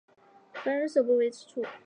[0.51, 1.63] 扶南的首都位于此处。